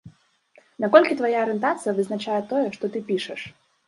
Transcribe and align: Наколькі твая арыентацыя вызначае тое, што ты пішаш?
Наколькі 0.85 1.17
твая 1.19 1.29
арыентацыя 1.41 1.93
вызначае 1.99 2.39
тое, 2.55 2.65
што 2.79 2.89
ты 2.97 3.03
пішаш? 3.11 3.45